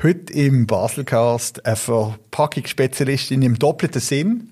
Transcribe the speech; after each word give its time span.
Heute 0.00 0.32
im 0.32 0.64
Baselcast 0.68 1.66
eine 1.66 1.74
Verpackungsspezialistin 1.74 3.42
im 3.42 3.58
doppelten 3.58 4.00
Sinn. 4.00 4.50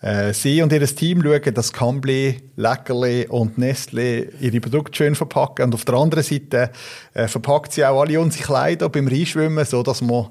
Äh, 0.00 0.32
sie 0.32 0.62
und 0.62 0.72
ihr 0.72 0.86
Team 0.86 1.22
schauen, 1.22 1.52
dass 1.52 1.74
Cambly, 1.74 2.40
Leckerli 2.56 3.26
und 3.28 3.58
Nestle 3.58 4.30
ihre 4.40 4.60
Produkte 4.60 4.96
schön 4.96 5.14
verpacken. 5.14 5.66
Und 5.66 5.74
auf 5.74 5.84
der 5.84 5.94
anderen 5.94 6.24
Seite 6.24 6.70
äh, 7.12 7.28
verpackt 7.28 7.74
sie 7.74 7.84
auch 7.84 8.00
alle 8.00 8.18
unsere 8.18 8.42
Kleider 8.42 8.88
beim 8.88 9.08
Reinschwimmen, 9.08 9.66
so 9.66 9.82
dass 9.82 10.00
wir 10.00 10.30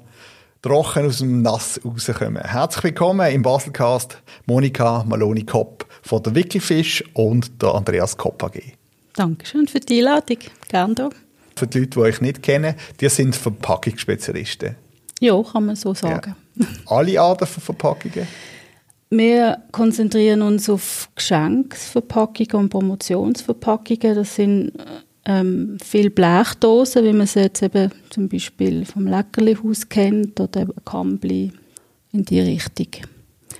trocken 0.60 1.06
aus 1.06 1.18
dem 1.18 1.40
Nass 1.40 1.80
rauskommen. 1.84 2.42
Herzlich 2.42 2.82
willkommen 2.82 3.32
im 3.32 3.42
Baselcast 3.42 4.20
Monika 4.46 5.04
Maloni-Kopp 5.06 5.86
von 6.02 6.20
der 6.24 6.34
Wikifish 6.34 7.04
und 7.14 7.62
der 7.62 7.76
Andreas 7.76 8.16
Kopp 8.16 8.42
AG. 8.42 8.60
Dankeschön 9.14 9.68
für 9.68 9.78
die 9.78 9.98
Einladung. 9.98 10.38
Gerne 10.68 10.94
da. 10.96 11.10
Für 11.58 11.66
die 11.66 11.80
Leute, 11.80 11.90
die 11.90 11.98
euch 11.98 12.20
nicht 12.20 12.42
kennen, 12.42 12.74
die 13.00 13.08
sind 13.08 13.34
Verpackungsspezialisten. 13.34 14.76
Ja, 15.20 15.42
kann 15.42 15.66
man 15.66 15.76
so 15.76 15.94
sagen. 15.94 16.36
Ja. 16.54 16.66
Alle 16.86 17.20
Arten 17.20 17.46
von 17.46 17.62
Verpackungen? 17.62 18.26
Wir 19.10 19.62
konzentrieren 19.72 20.42
uns 20.42 20.68
auf 20.68 21.08
Geschenksverpackungen 21.14 22.64
und 22.64 22.68
Promotionsverpackungen. 22.68 24.14
Das 24.14 24.36
sind 24.36 24.72
ähm, 25.24 25.78
viele 25.82 26.10
Blechdosen, 26.10 27.04
wie 27.04 27.12
man 27.12 27.26
sie 27.26 27.40
jetzt 27.40 27.62
eben 27.62 27.90
zum 28.10 28.28
Beispiel 28.28 28.84
vom 28.84 29.06
Leckerlihaus 29.06 29.88
kennt 29.88 30.38
oder 30.40 30.62
eben 30.62 30.84
Kambli 30.84 31.52
in 32.12 32.24
die 32.24 32.40
Richtung. 32.40 32.88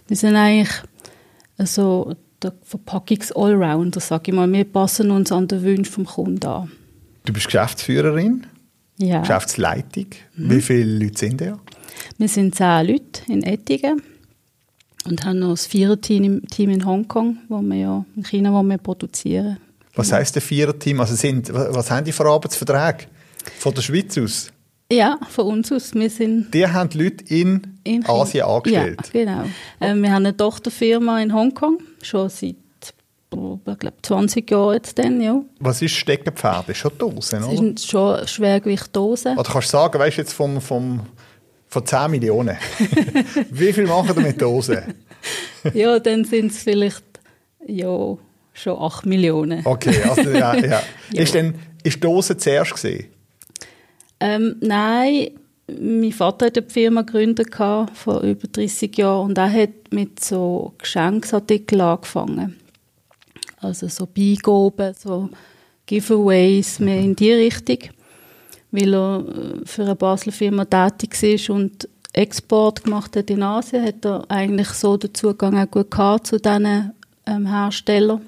Wir 0.06 0.16
sind 0.16 0.36
eigentlich 0.36 0.70
also 1.56 2.14
der 2.42 2.52
Verpackungs-Allrounder, 2.62 4.00
sage 4.00 4.30
ich 4.30 4.34
mal. 4.34 4.50
Wir 4.50 4.64
passen 4.64 5.10
uns 5.10 5.32
an 5.32 5.48
den 5.48 5.64
Wunsch 5.64 5.90
vom 5.90 6.06
Kunden 6.06 6.46
an. 6.46 6.70
Du 7.28 7.34
bist 7.34 7.44
Geschäftsführerin, 7.44 8.46
ja. 8.96 9.20
Geschäftsleitung. 9.20 10.06
Mhm. 10.34 10.50
Wie 10.50 10.62
viele 10.62 11.04
Leute 11.04 11.18
sind 11.18 11.42
da? 11.42 11.58
Wir 12.16 12.26
sind 12.26 12.54
zehn 12.54 12.86
Leute 12.86 13.20
in 13.26 13.42
Ettingen 13.42 14.00
und 15.04 15.26
haben 15.26 15.40
noch 15.40 15.50
ein 15.50 15.56
Viererteam 15.58 16.46
Team 16.46 16.70
in 16.70 16.86
Hongkong, 16.86 17.36
wo 17.50 17.60
wir 17.60 17.76
ja 17.76 18.04
in 18.16 18.24
China 18.24 18.50
wo 18.54 18.62
wir 18.62 18.78
produzieren. 18.78 19.58
Was 19.94 20.10
heisst 20.10 20.36
der 20.36 20.42
Viererteam? 20.42 21.00
Also 21.00 21.16
sind, 21.16 21.52
was 21.52 21.90
haben 21.90 22.06
die 22.06 22.12
für 22.12 22.24
Arbeitsverträge? 22.24 23.10
Von 23.58 23.74
der 23.74 23.82
Schweiz 23.82 24.16
aus? 24.16 24.50
Ja, 24.90 25.18
von 25.28 25.48
uns 25.48 25.70
aus. 25.70 25.94
Wir 25.94 26.08
sind 26.08 26.54
die 26.54 26.66
haben 26.66 26.88
Leute 26.94 27.24
in, 27.26 27.78
in 27.84 28.06
Asien 28.06 28.46
angestellt? 28.46 29.00
Ja, 29.12 29.24
genau. 29.24 29.42
Äh, 29.80 29.94
wir 29.94 30.12
haben 30.12 30.24
eine 30.24 30.34
Tochterfirma 30.34 31.20
in 31.20 31.34
Hongkong, 31.34 31.78
schon 32.00 32.30
seit 32.30 32.56
ich 33.30 33.78
glaube 33.78 33.96
20 34.02 34.50
Jahre 34.50 34.74
jetzt 34.74 34.98
dann, 34.98 35.20
ja. 35.20 35.42
Was 35.60 35.82
ist 35.82 35.94
Steckenpferd? 35.94 36.70
Ist 36.70 36.78
schon 36.78 36.96
Dosen, 36.98 37.42
oder? 37.42 37.50
Das 37.50 37.58
sind 37.58 37.80
schon 37.80 38.26
Schwergewicht 38.26 38.94
Dosen. 38.94 39.36
Oder 39.36 39.50
kannst 39.50 39.68
du 39.68 39.72
sagen, 39.72 39.98
weißt 39.98 40.16
du 40.16 40.22
jetzt 40.22 40.32
vom, 40.32 40.60
vom, 40.60 41.00
von 41.66 41.86
10 41.86 42.10
Millionen, 42.10 42.56
wie 43.50 43.72
viel 43.72 43.86
machen 43.86 44.16
wir 44.16 44.22
mit 44.22 44.40
Dosen? 44.40 44.94
ja, 45.74 45.98
dann 45.98 46.24
sind 46.24 46.52
es 46.52 46.62
vielleicht, 46.62 47.04
ja, 47.66 48.16
schon 48.54 48.78
8 48.78 49.06
Millionen. 49.06 49.64
Okay, 49.64 50.02
also 50.02 50.30
ja, 50.30 50.54
ja. 50.54 50.82
ja. 51.12 51.22
Ist 51.22 51.34
denn, 51.34 51.54
ist 51.82 52.02
Dose 52.02 52.36
zuerst 52.36 52.72
gesehen? 52.72 53.06
Ähm, 54.20 54.56
nein, 54.60 55.30
mein 55.68 56.12
Vater 56.12 56.46
hat 56.46 56.56
eine 56.56 56.68
Firma 56.68 57.02
gegründet 57.02 57.54
vor 57.54 58.20
über 58.22 58.48
30 58.48 58.96
Jahren 58.96 59.26
und 59.26 59.38
er 59.38 59.52
hat 59.52 59.70
mit 59.90 60.24
so 60.24 60.74
Geschenksartikeln 60.78 61.82
angefangen 61.82 62.56
also 63.60 63.88
so 63.88 64.06
Beigaben, 64.06 64.94
so 64.98 65.28
Giveaways, 65.86 66.80
mehr 66.80 67.00
in 67.00 67.16
die 67.16 67.32
Richtung, 67.32 67.78
weil 68.70 68.94
er 68.94 69.24
äh, 69.26 69.66
für 69.66 69.82
eine 69.82 69.96
Basler 69.96 70.32
Firma 70.32 70.64
tätig 70.64 71.22
ist 71.22 71.50
und 71.50 71.88
Export 72.12 72.84
gemacht 72.84 73.16
hat 73.16 73.30
in 73.30 73.42
Asien, 73.42 73.84
hat 73.84 74.04
er 74.04 74.24
eigentlich 74.28 74.68
so 74.68 74.96
den 74.96 75.14
Zugang 75.14 75.58
auch 75.58 75.70
gut 75.70 75.90
gehabt 75.90 76.26
zu 76.26 76.38
diesen 76.38 76.92
ähm, 77.26 77.46
Herstellern 77.46 78.22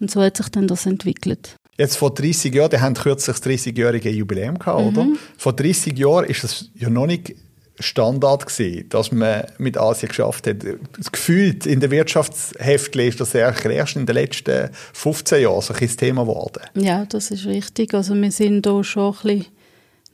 und 0.00 0.10
so 0.10 0.22
hat 0.22 0.36
sich 0.36 0.48
dann 0.48 0.66
das 0.66 0.86
entwickelt. 0.86 1.56
Jetzt 1.76 1.96
vor 1.96 2.12
30 2.12 2.54
Jahren, 2.54 2.70
die 2.70 2.78
haben 2.78 2.94
kürzlich 2.94 3.38
das 3.38 3.46
30-jährige 3.46 4.10
Jubiläum 4.10 4.58
gehabt, 4.58 4.80
mhm. 4.80 4.88
oder? 4.88 5.06
Vor 5.36 5.52
30 5.54 5.98
Jahren 5.98 6.26
ist 6.26 6.44
das 6.44 6.70
ja 6.74 6.90
noch 6.90 7.06
nicht 7.06 7.34
Standard 7.80 8.46
gewesen, 8.46 8.88
dass 8.88 9.12
man 9.12 9.44
mit 9.58 9.78
Asien 9.78 10.08
geschafft 10.08 10.46
hat. 10.46 10.58
Das 10.96 11.10
Gefühl 11.10 11.56
in 11.64 11.80
der 11.80 11.90
Wirtschaftsheftle 11.90 13.06
ist 13.06 13.20
das 13.20 13.34
erst 13.34 13.96
in 13.96 14.06
den 14.06 14.14
letzten 14.14 14.70
15 14.92 15.42
Jahren 15.42 15.60
so 15.60 15.74
ein 15.74 15.96
Thema 15.96 16.22
geworden. 16.22 16.62
Ja, 16.74 17.04
das 17.06 17.30
ist 17.30 17.46
richtig. 17.46 17.94
Also 17.94 18.14
wir 18.14 18.30
sind 18.30 18.66
da 18.66 18.82
schon 18.84 19.14
ein 19.14 19.38
bisschen 19.38 19.46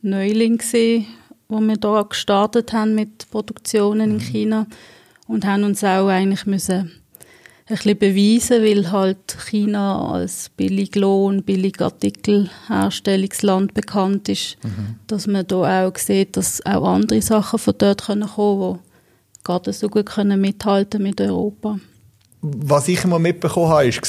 Neuling 0.01 0.57
gewesen, 0.57 1.07
wo 1.49 1.59
wir 1.59 1.77
da 1.77 2.01
gestartet 2.03 2.73
haben 2.73 2.95
mit 2.95 3.29
Produktionen 3.31 4.11
in 4.11 4.17
mhm. 4.17 4.21
China 4.21 4.67
und 5.27 5.45
haben 5.45 5.63
uns 5.63 5.83
auch 5.83 6.07
eigentlich 6.07 6.45
müssen 6.45 6.91
ein 7.69 7.75
bisschen 7.75 7.97
beweisen, 7.97 8.63
weil 8.63 8.89
halt 8.91 9.37
China 9.49 10.13
als 10.13 10.47
Billiglohn, 10.55 11.43
Billigartikelherstellungsland 11.43 13.73
bekannt 13.73 14.29
ist, 14.29 14.55
mhm. 14.63 14.95
dass 15.07 15.27
man 15.27 15.45
da 15.45 15.85
auch 15.85 15.97
sieht, 15.97 16.37
dass 16.37 16.65
auch 16.65 16.87
andere 16.87 17.21
Sachen 17.21 17.59
von 17.59 17.73
dort 17.77 18.05
kommen 18.05 18.29
können, 18.33 18.73
die 18.73 18.79
gerade 19.43 19.73
so 19.73 19.89
gut 19.89 20.05
können 20.05 20.39
mithalten 20.39 21.03
mit 21.03 21.19
Europa. 21.19 21.77
Was 22.41 22.87
ich 22.87 23.03
immer 23.03 23.17
mitbekommen 23.19 23.69
habe, 23.69 23.87
ist, 23.87 23.99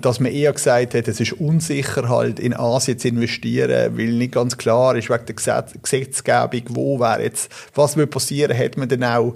dass 0.00 0.20
man 0.20 0.30
eher 0.30 0.52
gesagt 0.52 0.94
hat, 0.94 1.08
es 1.08 1.18
ist 1.18 1.32
unsicher, 1.32 2.08
halt 2.08 2.38
in 2.38 2.54
Asien 2.54 2.98
zu 2.98 3.08
investieren, 3.08 3.98
weil 3.98 4.12
nicht 4.12 4.30
ganz 4.32 4.56
klar 4.56 4.94
ist, 4.94 5.10
wegen 5.10 5.26
der 5.26 5.34
Gesetzgebung, 5.82 6.62
wo 6.68 7.00
wäre 7.00 7.24
jetzt, 7.24 7.50
was 7.74 7.96
würde 7.96 8.10
passieren, 8.10 8.56
hat 8.56 8.76
man 8.76 8.88
dann 8.88 9.02
auch 9.02 9.34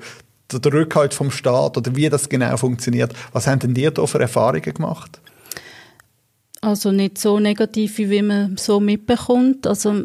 der 0.59 0.73
Rückhalt 0.73 1.15
vom 1.15 1.31
Staat 1.31 1.77
oder 1.77 1.95
wie 1.97 2.09
das 2.09 2.29
genau 2.29 2.57
funktioniert. 2.57 3.13
Was 3.33 3.47
haben 3.47 3.59
denn 3.61 3.75
die 3.75 3.91
da 3.93 4.07
für 4.07 4.21
Erfahrungen 4.21 4.63
gemacht? 4.63 5.21
Also 6.61 6.93
nicht 6.93 7.19
so 7.19 7.41
negativ, 7.41 7.99
wie 7.99 8.23
man 8.23 8.57
so 8.57 8.79
mitbekommt. 8.79 9.67
Also 9.67 10.05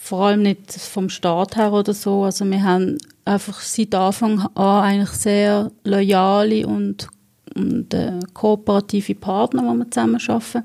vor 0.00 0.26
allem 0.26 0.42
nicht 0.42 0.72
vom 0.72 1.10
Staat 1.10 1.56
her 1.56 1.72
oder 1.72 1.92
so. 1.92 2.24
Also 2.24 2.46
wir 2.46 2.62
haben 2.62 2.96
einfach 3.26 3.60
seit 3.60 3.94
Anfang 3.94 4.40
an 4.54 4.82
eigentlich 4.82 5.10
sehr 5.10 5.70
loyale 5.84 6.66
und, 6.66 7.08
und 7.54 7.92
äh, 7.92 8.18
kooperative 8.32 9.14
Partner, 9.14 9.62
die 9.62 9.78
wir 9.78 9.90
zusammen 9.90 10.20
arbeiten. 10.26 10.64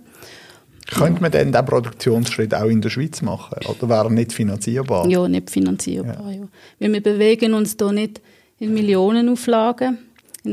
Könnte 0.89 1.21
man 1.21 1.31
denn 1.31 1.51
diesen 1.51 1.65
Produktionsschritt 1.65 2.55
auch 2.55 2.65
in 2.65 2.81
der 2.81 2.89
Schweiz 2.89 3.21
machen? 3.21 3.59
Oder 3.67 3.89
wäre 3.89 4.05
er 4.05 4.09
nicht 4.09 4.33
finanzierbar? 4.33 5.07
Ja, 5.07 5.27
nicht 5.27 5.49
finanzierbar. 5.49 6.31
Ja. 6.31 6.39
Ja. 6.39 6.47
Weil 6.79 6.93
wir 6.93 7.03
bewegen 7.03 7.53
uns 7.53 7.77
da 7.77 7.91
nicht 7.91 8.21
in 8.59 8.73
Millionenauflagen. 8.73 9.97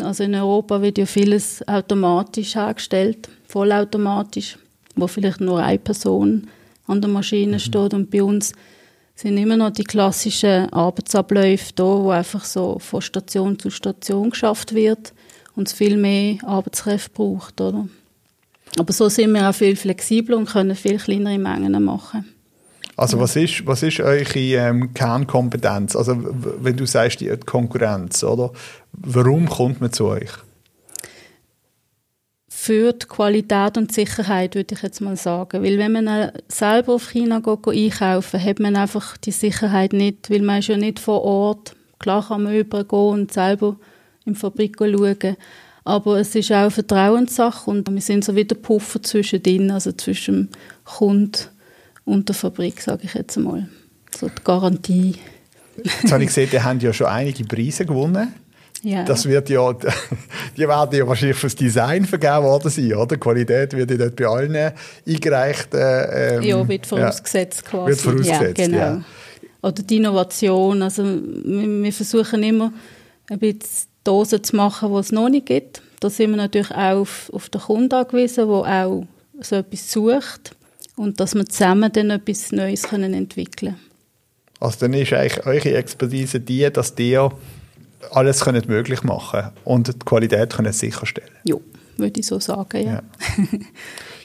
Also 0.01 0.25
in 0.25 0.35
Europa 0.35 0.83
wird 0.83 0.99
ja 0.99 1.07
vieles 1.07 1.67
automatisch 1.67 2.55
hergestellt, 2.55 3.29
vollautomatisch, 3.47 4.59
wo 4.95 5.07
vielleicht 5.07 5.41
nur 5.41 5.61
eine 5.63 5.79
Person 5.79 6.49
an 6.87 7.01
der 7.01 7.11
Maschine 7.11 7.55
mhm. 7.55 7.61
steht. 7.61 7.95
Und 7.95 8.11
bei 8.11 8.23
uns 8.23 8.53
sind 9.15 9.39
immer 9.39 9.57
noch 9.57 9.71
die 9.71 9.85
klassischen 9.85 10.73
Arbeitsabläufe 10.73 11.73
da, 11.75 11.85
wo 11.85 12.11
einfach 12.11 12.45
so 12.45 12.79
von 12.79 13.01
Station 13.01 13.59
zu 13.59 13.71
Station 13.71 14.31
geschafft 14.31 14.75
wird 14.75 15.13
und 15.55 15.69
es 15.69 15.75
viel 15.75 15.97
mehr 15.97 16.37
Arbeitskräfte 16.45 17.11
braucht, 17.11 17.61
oder? 17.61 17.89
Aber 18.79 18.93
so 18.93 19.09
sind 19.09 19.33
wir 19.33 19.49
auch 19.49 19.55
viel 19.55 19.75
flexibler 19.75 20.37
und 20.37 20.51
können 20.51 20.77
viel 20.77 20.99
kleinere 20.99 21.39
Mengen 21.39 21.83
machen. 21.83 22.36
Also 22.97 23.21
was 23.21 23.37
ist, 23.37 23.67
was 23.67 23.83
ist 23.83 24.01
eure 24.01 24.39
ähm, 24.39 24.95
Kernkompetenz? 24.95 25.95
Also 25.95 26.17
wenn 26.19 26.77
du 26.77 26.87
sagst, 26.87 27.21
die 27.21 27.29
Konkurrenz, 27.45 28.25
oder? 28.25 28.53
Warum 28.93 29.49
kommt 29.49 29.83
man 29.83 29.93
zu 29.93 30.07
euch? 30.07 30.31
Für 32.49 32.95
die 32.95 33.07
Qualität 33.07 33.77
und 33.77 33.93
Sicherheit, 33.93 34.55
würde 34.55 34.75
ich 34.75 34.83
jetzt 34.83 35.01
mal 35.01 35.17
sagen. 35.17 35.63
Weil 35.63 35.79
wenn 35.79 35.93
man 35.93 36.33
selber 36.49 36.95
auf 36.95 37.11
China 37.11 37.41
geht, 37.41 37.69
einkaufen 37.69 38.43
hat 38.43 38.61
man 38.61 38.77
einfach 38.77 39.19
die 39.19 39.31
Sicherheit 39.31 39.93
nicht, 39.93 40.31
weil 40.31 40.43
man 40.43 40.61
ist 40.61 40.69
ja 40.69 40.79
nicht 40.79 40.99
vor 40.99 41.23
Ort. 41.23 41.77
Klar 41.99 42.27
kann 42.27 42.45
man 42.45 42.57
übergehen 42.57 43.13
und 43.13 43.33
selber 43.33 43.77
in 44.25 44.33
die 44.33 44.39
Fabrik 44.39 44.77
schauen. 44.79 45.37
Aber 45.85 46.19
es 46.19 46.35
ist 46.35 46.51
auch 46.51 46.57
eine 46.57 46.71
Vertrauenssache 46.71 47.71
und 47.71 47.89
wir 47.93 48.01
sind 48.01 48.25
so 48.25 48.35
wie 48.35 48.45
der 48.45 48.57
Puffer 48.57 49.03
zwischen 49.03 49.43
denen, 49.43 49.71
also 49.71 49.93
zwischen 49.93 50.51
Kunden 50.85 51.56
und 52.07 52.29
der 52.29 52.35
Fabrik, 52.35 52.81
sage 52.81 53.03
ich 53.05 53.15
jetzt 53.15 53.37
einmal. 53.37 53.69
So 54.17 54.29
die 54.29 54.43
Garantie. 54.43 55.17
Jetzt 55.83 56.11
habe 56.11 56.23
ich 56.23 56.29
gesehen, 56.29 56.49
die 56.51 56.61
haben 56.61 56.81
ja 56.81 56.93
schon 56.93 57.09
einige 57.09 57.45
Preise 57.45 57.85
gewonnen. 57.85 58.33
Ja. 58.83 59.05
Das 59.05 59.27
wird 59.27 59.51
ja, 59.51 59.73
die 60.57 60.69
werden 60.69 60.97
ja 60.97 61.07
wahrscheinlich 61.07 61.37
fürs 61.37 61.57
Design 61.57 62.05
vergeben 62.07 62.45
worden 62.45 62.71
sein, 62.71 62.95
oder? 62.95 63.17
Die 63.17 63.21
Qualität 63.21 63.73
wird 63.75 63.91
ja 63.91 63.97
dort 63.97 64.17
bei 64.17 64.27
allen 64.27 64.73
eingereicht. 65.07 65.75
Äh, 65.75 66.37
ähm, 66.37 66.43
ja, 66.43 66.69
wird 66.69 66.87
vorausgesetzt 66.87 67.63
ja, 67.65 67.71
quasi. 67.71 67.91
Wird 67.91 68.01
vorausgesetzt, 68.01 68.59
ja, 68.59 68.67
genau. 68.67 68.79
Ja. 68.79 69.03
Oder 69.63 69.83
die 69.83 69.97
Innovation, 69.97 70.83
also 70.83 71.05
wir, 71.05 71.83
wir 71.83 71.93
versuchen 71.93 72.43
immer 72.43 72.73
ein 73.29 73.39
bisschen 73.39 73.89
Dosen 74.05 74.45
zu 74.45 74.55
machen, 74.55 74.93
die 74.93 74.99
es 74.99 75.11
noch 75.11 75.29
nicht 75.29 75.47
gibt. 75.47 75.83
Da 75.99 76.09
sind 76.09 76.31
wir 76.31 76.37
natürlich 76.37 76.71
auch 76.71 77.01
auf, 77.01 77.31
auf 77.33 77.49
den 77.49 77.61
Kunden 77.61 77.93
angewiesen, 77.93 78.47
der 78.47 78.87
auch 78.87 79.05
so 79.41 79.57
etwas 79.57 79.91
sucht 79.91 80.56
und 80.97 81.21
dass 81.21 81.35
wir 81.35 81.47
zusammen 81.47 81.93
dann 81.93 82.11
etwas 82.11 82.53
Neues 82.53 82.85
können 82.85 83.15
entwickeln 83.15 83.75
können. 83.75 83.81
Also 84.61 84.79
dann 84.81 84.95
ist 84.95 85.13
eigentlich 85.13 85.47
eure 85.47 85.75
Expertise 85.77 86.41
die, 86.41 86.71
dass 86.73 86.95
ihr 86.99 87.31
alles 88.11 88.41
könnt 88.41 88.69
möglich 88.69 89.03
machen 89.03 89.51
und 89.65 89.89
die 89.89 89.99
Qualität 90.05 90.55
können 90.55 90.73
sicherstellen 90.73 91.31
Ja, 91.45 91.57
würde 91.97 92.21
ich 92.21 92.27
so 92.27 92.41
sagen, 92.41 92.85
ja. 92.85 92.93
ja. 92.93 93.03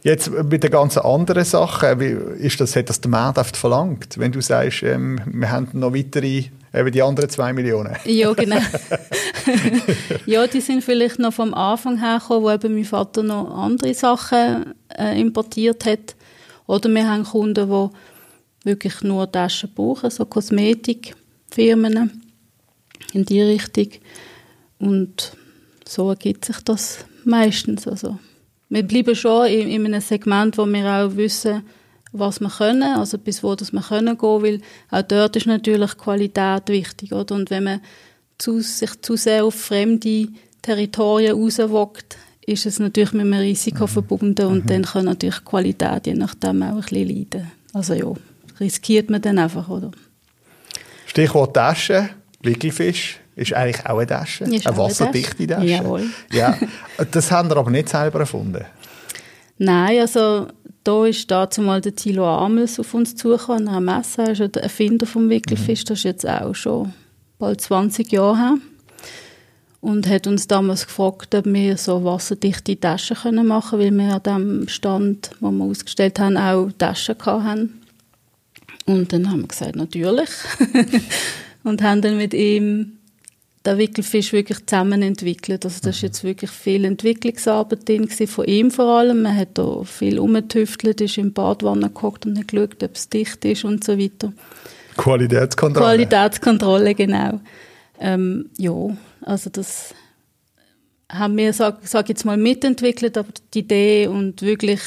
Jetzt 0.03 0.31
mit 0.31 0.63
den 0.63 0.71
ganzen 0.71 0.99
anderen 0.99 1.45
Sachen, 1.45 1.99
wie 1.99 2.43
ist 2.43 2.59
das, 2.59 2.75
hat 2.75 2.89
das 2.89 3.01
der 3.01 3.11
Markt 3.11 3.55
verlangt? 3.55 4.17
Wenn 4.17 4.31
du 4.31 4.41
sagst, 4.41 4.81
ähm, 4.81 5.21
wir 5.25 5.51
haben 5.51 5.67
noch 5.73 5.93
weitere, 5.93 6.45
eben 6.73 6.91
die 6.91 7.03
anderen 7.03 7.29
zwei 7.29 7.53
Millionen. 7.53 7.95
Ja, 8.05 8.33
genau. 8.33 8.57
ja, 10.25 10.47
die 10.47 10.59
sind 10.59 10.83
vielleicht 10.83 11.19
noch 11.19 11.33
vom 11.33 11.53
Anfang 11.53 11.99
her 11.99 12.17
gekommen, 12.19 12.43
wo 12.43 12.49
eben 12.49 12.73
mein 12.73 12.85
Vater 12.85 13.21
noch 13.21 13.55
andere 13.55 13.93
Sachen 13.93 14.73
äh, 14.97 15.21
importiert 15.21 15.85
hat. 15.85 16.15
Oder 16.71 16.89
wir 16.89 17.05
haben 17.05 17.25
Kunden, 17.25 17.69
die 17.69 17.89
wirklich 18.63 19.01
nur 19.01 19.29
Taschen 19.29 19.73
brauchen, 19.75 20.09
so 20.09 20.23
Kosmetikfirmen 20.23 22.21
in 23.11 23.25
die 23.25 23.41
Richtung. 23.41 23.89
Und 24.79 25.33
so 25.85 26.07
ergibt 26.09 26.45
sich 26.45 26.59
das 26.59 27.03
meistens. 27.25 27.89
Also, 27.89 28.19
wir 28.69 28.83
bleiben 28.83 29.15
schon 29.15 29.47
in, 29.47 29.67
in 29.67 29.85
einem 29.85 29.99
Segment, 29.99 30.57
wo 30.57 30.65
wir 30.65 30.85
auch 30.85 31.17
wissen, 31.17 31.63
was 32.13 32.39
wir 32.39 32.49
können, 32.49 32.83
also 32.83 33.17
bis 33.17 33.43
wo 33.43 33.53
das 33.53 33.73
wir 33.73 33.81
können 33.81 34.17
gehen, 34.17 34.41
weil 34.41 34.61
auch 34.91 35.01
dort 35.01 35.35
ist 35.35 35.47
natürlich 35.47 35.97
Qualität 35.97 36.69
wichtig, 36.69 37.11
oder? 37.11 37.35
Und 37.35 37.49
wenn 37.49 37.65
man 37.65 37.81
zu, 38.37 38.61
sich 38.61 39.01
zu 39.01 39.17
sehr 39.17 39.43
auf 39.43 39.55
fremde 39.55 40.29
Territorien 40.61 41.35
rauswagt, 41.35 42.17
ist 42.45 42.65
es 42.65 42.79
natürlich 42.79 43.13
mit 43.13 43.21
einem 43.21 43.33
Risiko 43.33 43.83
mhm. 43.83 43.89
verbunden 43.89 44.45
und 44.47 44.65
mhm. 44.65 44.67
dann 44.67 44.81
kann 44.83 45.05
natürlich 45.05 45.39
die 45.39 45.45
Qualität 45.45 46.07
je 46.07 46.13
nachdem 46.13 46.63
auch 46.63 46.75
ein 46.75 46.81
bisschen 46.81 47.07
leiden. 47.07 47.51
Also 47.73 47.93
ja, 47.93 48.11
riskiert 48.59 49.09
man 49.09 49.21
dann 49.21 49.39
einfach, 49.39 49.69
oder? 49.69 49.91
Stichwort 51.05 51.53
Tasche, 51.53 52.09
Wickelfisch 52.41 53.19
ist 53.35 53.53
eigentlich 53.53 53.85
auch 53.85 53.97
eine 53.97 54.07
Tasche, 54.07 54.45
ist 54.45 54.67
eine 54.67 54.77
wasserdichte 54.77 55.47
Tasche. 55.47 55.65
Jawohl. 55.65 56.09
Ja, 56.31 56.57
das 57.11 57.31
haben 57.31 57.49
wir 57.49 57.57
aber 57.57 57.71
nicht 57.71 57.89
selber 57.89 58.21
erfunden. 58.21 58.65
Nein, 59.57 59.99
also 59.99 60.47
da 60.83 61.05
ist 61.05 61.29
dazu 61.29 61.61
mal 61.61 61.81
der 61.81 61.95
Thilo 61.95 62.25
Amels 62.25 62.79
auf 62.79 62.93
uns 62.93 63.15
zugekommen, 63.15 63.65
nach 63.65 63.79
Messe, 63.79 64.23
er 64.23 64.31
ist 64.31 64.55
der 64.55 64.63
Erfinder 64.63 65.05
vom 65.05 65.29
Wickelfisch, 65.29 65.81
mhm. 65.81 65.85
das 65.85 65.97
ist 65.99 66.03
jetzt 66.03 66.27
auch 66.27 66.55
schon 66.55 66.93
bald 67.37 67.61
20 67.61 68.11
Jahre 68.11 68.37
her. 68.37 68.57
Und 69.81 70.07
hat 70.07 70.27
uns 70.27 70.47
damals 70.47 70.85
gefragt, 70.85 71.33
ob 71.33 71.45
wir 71.45 71.75
so 71.75 72.03
wasserdichte 72.03 72.79
Taschen 72.79 73.47
machen 73.47 73.79
können, 73.79 73.97
weil 73.97 74.07
wir 74.07 74.13
an 74.13 74.59
dem 74.59 74.67
Stand, 74.67 75.31
wo 75.39 75.49
wir 75.49 75.65
ausgestellt 75.65 76.19
haben, 76.19 76.37
auch 76.37 76.69
Taschen 76.77 77.15
hatten. 77.19 77.81
Und 78.85 79.11
dann 79.11 79.29
haben 79.29 79.41
wir 79.41 79.47
gesagt, 79.47 79.75
natürlich. 79.75 80.29
und 81.63 81.81
haben 81.81 82.01
dann 82.01 82.17
mit 82.17 82.35
ihm 82.35 82.97
den 83.65 83.77
Wickelfisch 83.77 84.33
wirklich 84.33 84.65
zusammen 84.65 85.01
entwickelt. 85.01 85.65
Also 85.65 85.79
das 85.83 85.97
ist 85.97 86.01
jetzt 86.01 86.23
wirklich 86.23 86.49
viel 86.49 86.83
Entwicklungsarbeit 86.85 87.87
drin 87.87 88.09
von 88.09 88.45
ihm 88.45 88.71
vor 88.71 88.97
allem. 88.97 89.21
Man 89.21 89.35
hat 89.35 89.49
da 89.53 89.83
viel 89.83 90.19
umgetüftelt, 90.19 90.99
ist 91.01 91.17
im 91.17 91.33
Badwanne 91.33 91.87
geguckt 91.87 92.25
und 92.25 92.39
hat 92.39 92.47
geschaut, 92.47 92.83
ob 92.83 92.95
es 92.95 93.09
dicht 93.09 93.45
ist 93.45 93.63
und 93.63 93.83
so 93.83 93.97
weiter. 93.99 94.33
Qualitätskontrolle. 94.97 95.85
Qualitätskontrolle, 95.85 96.95
genau. 96.95 97.39
Ähm, 97.99 98.49
ja, 98.57 98.73
also 99.21 99.49
das 99.49 99.93
haben 101.11 101.37
wir, 101.37 101.53
sag, 101.53 101.79
sag 101.83 102.09
jetzt 102.09 102.25
mal, 102.25 102.37
mitentwickelt, 102.37 103.17
aber 103.17 103.29
die 103.53 103.59
Idee 103.59 104.07
und 104.07 104.41
wirklich 104.41 104.81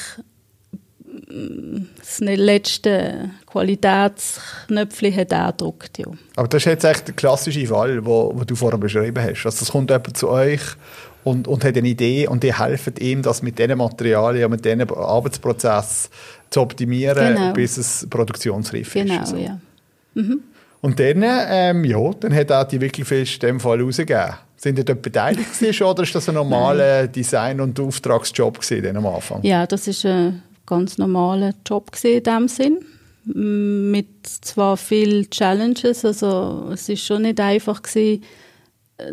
das 1.98 2.20
letzte 2.20 3.30
Qualitätsknöpfchen 3.46 5.16
hat 5.16 5.32
er 5.32 5.52
gedruckt, 5.52 5.98
ja. 5.98 6.06
Aber 6.36 6.48
das 6.48 6.62
ist 6.62 6.66
jetzt 6.66 6.84
echt 6.84 7.08
der 7.08 7.14
klassische 7.14 7.66
Fall, 7.66 8.04
wo, 8.04 8.32
wo 8.34 8.44
du 8.44 8.54
vorher 8.54 8.78
beschrieben 8.78 9.22
hast. 9.22 9.44
Also 9.44 9.62
es 9.62 9.70
kommt 9.70 9.90
jemand 9.90 10.16
zu 10.16 10.28
euch 10.28 10.60
und, 11.24 11.48
und 11.48 11.64
hat 11.64 11.76
eine 11.76 11.88
Idee 11.88 12.26
und 12.26 12.42
die 12.42 12.54
helfen 12.54 12.94
ihm, 12.98 13.22
das 13.22 13.42
mit 13.42 13.58
diesen 13.58 13.78
Materialien, 13.78 14.50
mit 14.50 14.64
diesen 14.64 14.88
Arbeitsprozess 14.90 16.10
zu 16.50 16.60
optimieren, 16.60 17.34
genau. 17.34 17.52
bis 17.52 17.76
es 17.76 18.06
produktionsreif 18.08 18.92
genau, 18.92 19.22
ist. 19.22 19.32
Genau, 19.32 19.38
so. 19.38 19.44
ja. 19.44 19.60
Mhm. 20.14 20.42
Und 20.84 21.00
dann, 21.00 21.24
ähm, 21.24 21.82
ja, 21.86 22.10
dann 22.20 22.34
hat 22.34 22.50
er 22.50 22.66
die 22.66 22.78
Wickelfisch 22.78 23.36
in 23.36 23.40
dem 23.40 23.60
Fall 23.60 23.80
rausgegeben. 23.80 24.34
Sind 24.54 24.76
ihr 24.76 24.84
dort 24.84 25.00
beteiligt 25.00 25.58
gewesen, 25.58 25.82
oder 25.82 26.02
ist 26.02 26.14
das 26.14 26.28
ein 26.28 26.34
normaler 26.34 27.06
Design- 27.06 27.58
und 27.62 27.80
Auftragsjob 27.80 28.60
gewesen, 28.60 28.94
am 28.94 29.06
Anfang? 29.06 29.42
Ja, 29.44 29.66
das 29.66 29.88
ist 29.88 30.04
ein 30.04 30.42
ganz 30.66 30.98
normaler 30.98 31.54
Job 31.66 31.90
in 32.02 32.22
dem 32.22 32.48
Sinn. 32.48 32.84
Mit 33.24 34.26
zwar 34.26 34.76
viel 34.76 35.24
Challenges, 35.30 36.04
also 36.04 36.68
es 36.74 36.86
ist 36.90 37.02
schon 37.02 37.22
nicht 37.22 37.40
einfach 37.40 37.80
gewesen, 37.80 38.22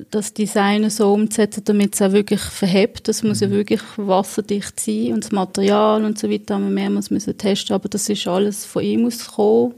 das 0.10 0.34
Design 0.34 0.90
so 0.90 1.14
umzusetzen, 1.14 1.64
damit 1.64 1.96
es 1.96 2.02
auch 2.02 2.12
wirklich 2.12 2.42
verhebt. 2.42 3.08
Das 3.08 3.24
muss 3.24 3.40
mhm. 3.40 3.48
ja 3.48 3.52
wirklich 3.52 3.82
wasserdicht 3.96 4.78
sein 4.78 5.14
und 5.14 5.24
das 5.24 5.32
Material 5.32 6.04
und 6.04 6.20
so 6.20 6.30
weiter 6.30 6.56
haben 6.56 6.66
wir 6.66 6.72
mehrmals 6.72 7.12
müssen 7.12 7.38
testen, 7.38 7.74
aber 7.74 7.88
das 7.88 8.10
ist 8.10 8.28
alles 8.28 8.66
von 8.66 8.84
ihm 8.84 9.06
ausgekommen, 9.06 9.76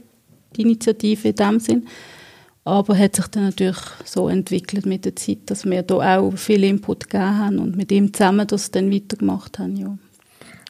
die 0.53 0.61
Initiative 0.61 1.29
in 1.29 1.35
dem 1.35 1.59
Sinn. 1.59 1.87
Aber 2.65 2.97
hat 2.97 3.17
sich 3.17 3.27
dann 3.27 3.45
natürlich 3.45 3.79
so 4.05 4.29
entwickelt 4.29 4.85
mit 4.85 5.03
der 5.03 5.15
Zeit, 5.15 5.39
dass 5.47 5.65
wir 5.65 5.83
da 5.83 6.17
auch 6.17 6.31
viel 6.37 6.63
Input 6.63 7.09
gegeben 7.09 7.37
haben 7.37 7.59
und 7.59 7.75
mit 7.75 7.91
ihm 7.91 8.13
zusammen 8.13 8.47
das 8.47 8.71
dann 8.71 8.91
weitergemacht 8.91 9.59
haben, 9.59 9.75
ja. 9.75 9.97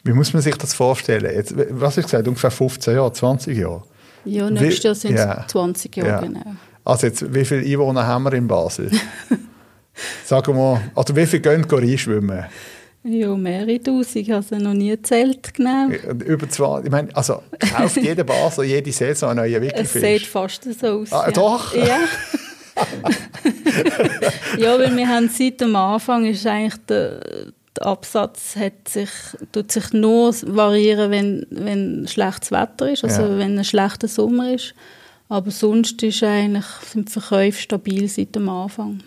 Wie 0.03 0.11
muss 0.11 0.33
man 0.33 0.41
sich 0.41 0.55
das 0.55 0.73
vorstellen? 0.73 1.33
Jetzt, 1.33 1.55
was 1.69 1.97
ich 1.97 2.03
gesagt, 2.03 2.27
ungefähr 2.27 2.51
15 2.51 2.95
Jahre, 2.95 3.13
20 3.13 3.57
Jahre? 3.57 3.83
Ja, 4.25 4.49
nächstes 4.49 4.83
Jahr 4.83 4.95
sind 4.95 5.13
es 5.13 5.21
ja. 5.21 5.45
20 5.47 5.95
Jahre, 5.95 6.09
ja. 6.09 6.19
genau. 6.19 6.55
Also 6.83 7.07
jetzt, 7.07 7.33
wie 7.33 7.45
viele 7.45 7.61
Einwohner 7.61 8.05
haben 8.05 8.23
wir 8.23 8.33
in 8.33 8.47
Basel? 8.47 8.91
Sagen 10.25 10.55
wir, 10.55 10.81
also 10.95 11.15
wie 11.15 11.25
viele 11.25 11.41
gehen 11.41 11.63
reinschwimmen? 11.63 12.45
Ja, 13.03 13.35
mehrere 13.35 13.83
Tausend. 13.83 14.15
Ich 14.15 14.31
habe 14.31 14.59
noch 14.59 14.73
nie 14.73 14.89
gezählt, 14.89 15.53
genau. 15.53 15.89
Über 15.89 16.49
zwei. 16.49 16.81
Ich 16.83 16.89
meine, 16.89 17.13
also 17.15 17.43
kauft 17.59 17.97
jeder 17.97 18.23
Basel 18.23 18.63
jede 18.65 18.91
Saison 18.93 19.31
einen 19.31 19.39
neuen 19.39 19.61
Wickelfisch? 19.61 20.01
Es 20.03 20.21
sieht 20.21 20.27
fast 20.27 20.79
so 20.79 20.87
aus. 20.87 21.11
Ah, 21.11 21.25
ja. 21.25 21.31
Doch? 21.31 21.75
Ja. 21.75 21.99
ja, 24.57 24.79
weil 24.79 24.95
wir 24.95 25.07
haben 25.07 25.29
seit 25.29 25.59
dem 25.59 25.75
Anfang 25.75 26.25
ist 26.25 26.47
eigentlich 26.47 26.81
der, 26.87 27.19
der 27.75 27.85
Absatz 27.85 28.55
hat 28.55 28.87
sich, 28.87 29.09
tut 29.51 29.71
sich 29.71 29.91
nur 29.91 30.33
variieren, 30.33 31.11
wenn, 31.11 31.45
wenn 31.49 32.07
schlechtes 32.07 32.51
Wetter 32.51 32.91
ist, 32.91 33.03
also 33.03 33.23
ja. 33.23 33.37
wenn 33.37 33.59
ein 33.59 33.65
schlechter 33.65 34.07
Sommer 34.07 34.53
ist. 34.53 34.73
Aber 35.29 35.51
sonst 35.51 36.01
ist 36.03 36.23
eigentlich, 36.23 36.65
sind 36.85 37.09
die 37.09 37.13
Verkäufe 37.13 37.59
stabil 37.59 38.07
seit 38.07 38.35
dem 38.35 38.47
Anfang. 38.49 39.01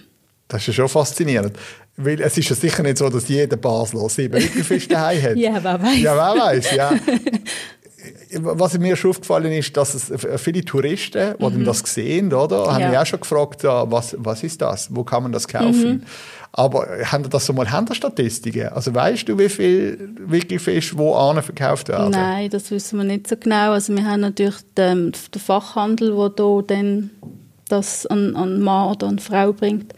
Das 0.49 0.61
ist 0.62 0.69
ja 0.69 0.73
schon 0.75 0.88
faszinierend. 0.88 1.57
Weil 1.97 2.21
es 2.21 2.37
ist 2.37 2.49
ja 2.50 2.57
sicher 2.57 2.83
nicht 2.83 2.99
so, 2.99 3.09
dass 3.09 3.26
jeder 3.29 3.57
Basler 3.57 4.09
sieben 4.09 4.41
Wickelfisch 4.41 4.87
daheim 4.88 5.23
hat. 5.23 5.37
ja, 5.37 5.62
wer 5.62 5.83
weiß. 5.83 5.99
Ja, 5.99 6.15
wer 6.15 6.43
weiß, 6.43 6.75
ja. 6.75 6.93
Was 8.38 8.79
mir 8.79 8.97
schon 8.97 9.11
aufgefallen 9.11 9.53
ist, 9.53 9.76
dass 9.76 9.95
es 9.95 10.26
viele 10.41 10.65
Touristen, 10.65 11.35
die 11.38 11.45
mhm. 11.45 11.65
das 11.65 11.79
sehen, 11.81 12.33
oder, 12.33 12.73
haben 12.73 12.81
ja. 12.81 12.91
mich 12.91 12.99
auch 12.99 13.07
schon 13.07 13.21
gefragt, 13.21 13.65
was, 13.65 14.15
was 14.19 14.43
ist 14.43 14.61
das? 14.61 14.95
Wo 14.95 15.05
kann 15.05 15.23
man 15.23 15.33
das 15.33 15.49
kaufen? 15.49 15.88
Mhm. 15.88 16.03
Aber 16.53 16.87
haben 17.05 17.25
Sie 17.25 17.31
das 17.31 17.45
so 17.47 17.53
mal 17.53 17.67
Statistiken? 17.93 18.69
Also 18.69 18.95
weißt 18.95 19.29
du, 19.29 19.38
wie 19.38 19.49
viel 19.49 20.15
Wickelfisch 20.19 20.97
wo 20.97 21.15
an 21.15 21.43
verkauft 21.43 21.88
werden? 21.88 22.11
Nein, 22.11 22.49
das 22.49 22.71
wissen 22.71 22.99
wir 22.99 23.05
nicht 23.05 23.26
so 23.26 23.37
genau. 23.37 23.73
Also 23.73 23.95
wir 23.95 24.05
haben 24.05 24.21
natürlich 24.21 24.57
den, 24.76 25.12
den 25.12 25.41
Fachhandel, 25.41 26.17
der 26.17 26.31
da 26.31 26.62
dann 26.67 27.11
das 27.69 28.07
an, 28.07 28.35
an 28.37 28.61
Mann 28.61 28.93
oder 28.93 29.07
an 29.09 29.19
Frau 29.19 29.53
bringt. 29.53 29.93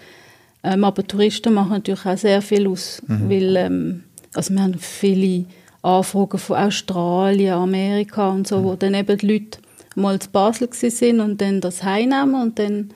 Ähm, 0.68 0.84
aber 0.84 1.06
Touristen 1.06 1.54
machen 1.54 1.70
natürlich 1.70 2.04
auch 2.04 2.16
sehr 2.16 2.42
viel 2.42 2.68
aus, 2.68 3.02
mhm. 3.06 3.30
weil 3.30 3.56
ähm, 3.56 4.04
also 4.34 4.52
wir 4.52 4.62
haben 4.62 4.78
viele 4.78 5.46
Anfragen 5.80 6.38
von 6.38 6.56
Australien, 6.56 7.54
Amerika 7.54 8.28
und 8.28 8.46
so, 8.46 8.58
mhm. 8.58 8.64
wo 8.64 8.74
dann 8.74 8.92
eben 8.92 9.16
die 9.16 9.26
Leute 9.26 9.60
mal 9.94 10.18
zu 10.18 10.28
Basel 10.28 10.68
sind 10.70 11.20
und 11.20 11.40
dann 11.40 11.62
das 11.62 11.82
heimnehmen 11.82 12.34
und 12.34 12.58
dann 12.58 12.90